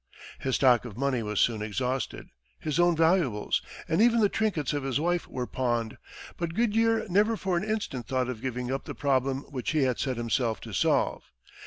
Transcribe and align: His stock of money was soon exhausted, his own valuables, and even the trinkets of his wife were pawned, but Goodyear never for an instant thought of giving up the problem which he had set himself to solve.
His 0.39 0.55
stock 0.55 0.83
of 0.83 0.97
money 0.97 1.21
was 1.21 1.39
soon 1.39 1.61
exhausted, 1.61 2.29
his 2.57 2.79
own 2.79 2.95
valuables, 2.97 3.61
and 3.87 4.01
even 4.01 4.19
the 4.19 4.29
trinkets 4.29 4.73
of 4.73 4.81
his 4.81 4.99
wife 4.99 5.27
were 5.27 5.45
pawned, 5.45 5.99
but 6.37 6.55
Goodyear 6.55 7.05
never 7.07 7.37
for 7.37 7.55
an 7.55 7.63
instant 7.63 8.07
thought 8.07 8.27
of 8.27 8.41
giving 8.41 8.71
up 8.71 8.85
the 8.85 8.95
problem 8.95 9.41
which 9.51 9.69
he 9.73 9.83
had 9.83 9.99
set 9.99 10.17
himself 10.17 10.59
to 10.61 10.73
solve. 10.73 11.25